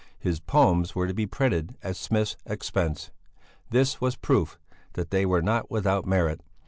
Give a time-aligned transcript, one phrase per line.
[0.17, 3.11] His poems were to be printed at Smith's expense.
[3.69, 4.57] This was proof
[4.93, 6.41] that they were not without merit!